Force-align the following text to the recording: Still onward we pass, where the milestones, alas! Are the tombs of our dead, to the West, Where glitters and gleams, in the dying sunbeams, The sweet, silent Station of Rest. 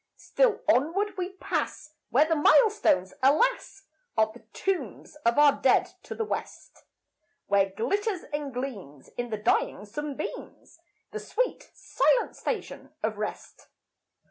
Still 0.17 0.61
onward 0.67 1.15
we 1.15 1.33
pass, 1.33 1.93
where 2.09 2.25
the 2.25 2.35
milestones, 2.35 3.13
alas! 3.21 3.83
Are 4.17 4.31
the 4.33 4.39
tombs 4.51 5.15
of 5.17 5.37
our 5.37 5.51
dead, 5.61 5.93
to 6.01 6.15
the 6.15 6.25
West, 6.25 6.85
Where 7.45 7.69
glitters 7.69 8.23
and 8.33 8.51
gleams, 8.51 9.09
in 9.09 9.29
the 9.29 9.37
dying 9.37 9.85
sunbeams, 9.85 10.79
The 11.11 11.19
sweet, 11.19 11.69
silent 11.75 12.35
Station 12.35 12.93
of 13.03 13.19
Rest. 13.19 13.67